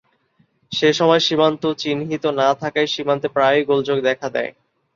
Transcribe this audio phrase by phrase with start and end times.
[0.71, 4.51] সে সময় সীমান্ত চিহিূত না থাকায় সীমান্তে প্রায়ই গোলযোগ দেখা দেয়।